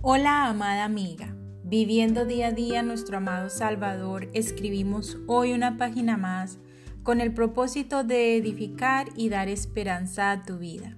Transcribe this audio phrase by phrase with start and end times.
[0.00, 1.34] Hola amada amiga,
[1.64, 6.60] viviendo día a día nuestro amado Salvador, escribimos hoy una página más
[7.02, 10.96] con el propósito de edificar y dar esperanza a tu vida.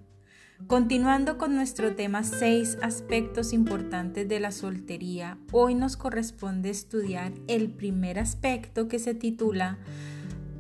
[0.67, 7.71] Continuando con nuestro tema 6 aspectos importantes de la soltería, hoy nos corresponde estudiar el
[7.71, 9.79] primer aspecto que se titula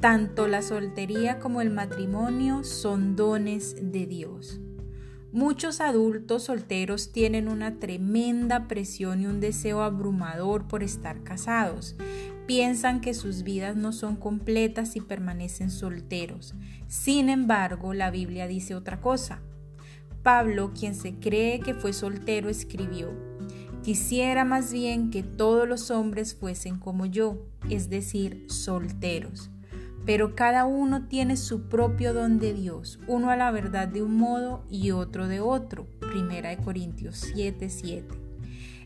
[0.00, 4.60] Tanto la soltería como el matrimonio son dones de Dios.
[5.32, 11.94] Muchos adultos solteros tienen una tremenda presión y un deseo abrumador por estar casados.
[12.48, 16.54] Piensan que sus vidas no son completas si permanecen solteros.
[16.88, 19.40] Sin embargo, la Biblia dice otra cosa.
[20.24, 23.12] Pablo, quien se cree que fue soltero, escribió,
[23.84, 29.48] Quisiera más bien que todos los hombres fuesen como yo, es decir, solteros
[30.04, 34.16] pero cada uno tiene su propio don de Dios, uno a la verdad de un
[34.16, 35.86] modo y otro de otro.
[36.00, 38.30] Primera de Corintios 7, 7.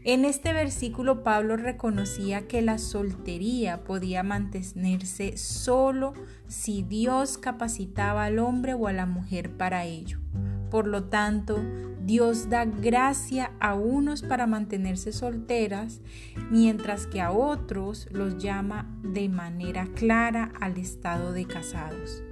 [0.07, 6.13] En este versículo Pablo reconocía que la soltería podía mantenerse solo
[6.47, 10.19] si Dios capacitaba al hombre o a la mujer para ello.
[10.75, 11.63] Por lo tanto,
[12.05, 16.01] Dios da gracia a unos para mantenerse solteras,
[16.51, 22.25] mientras que a otros los llama de manera clara al estado de casados.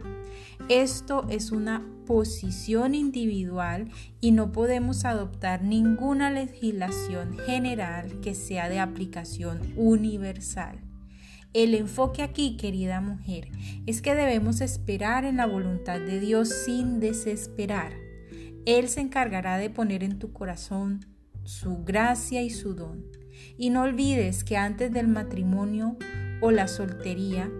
[0.68, 8.80] Esto es una posición individual y no podemos adoptar ninguna legislación general que sea de
[8.80, 10.80] aplicación universal.
[11.52, 13.50] El enfoque aquí, querida mujer,
[13.86, 18.01] es que debemos esperar en la voluntad de Dios sin desesperar.
[18.66, 21.00] Él se encargará de poner en tu corazón
[21.44, 23.04] su gracia y su don.
[23.56, 25.96] Y no olvides que antes del matrimonio
[26.40, 27.50] o la soltería,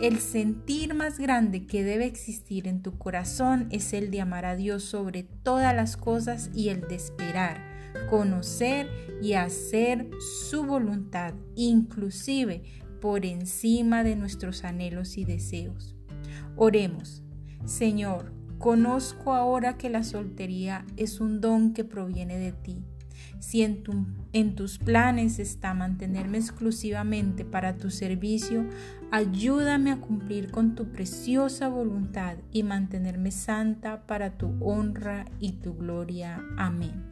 [0.00, 4.56] el sentir más grande que debe existir en tu corazón es el de amar a
[4.56, 7.58] Dios sobre todas las cosas y el de esperar,
[8.08, 8.88] conocer
[9.22, 10.10] y hacer
[10.48, 12.62] su voluntad, inclusive
[13.00, 15.96] por encima de nuestros anhelos y deseos.
[16.56, 17.22] Oremos,
[17.64, 22.84] Señor, Conozco ahora que la soltería es un don que proviene de ti.
[23.38, 28.66] Si en, tus planes está mantenerme exclusivamente para tu servicio,
[29.10, 35.74] ayúdame a cumplir con tu preciosa voluntad y mantenerme santa para tu honra y tu
[35.74, 36.44] gloria.
[36.58, 37.02] Amén.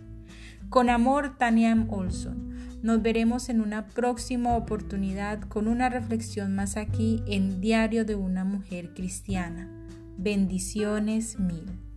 [0.68, 1.86] Con amor, Tania M.
[1.88, 2.50] Olson.
[2.82, 8.44] Nos veremos en una próxima oportunidad con una reflexión más aquí en Diario de una
[8.44, 9.78] Mujer Cristiana.
[10.18, 11.87] Bendiciones mil.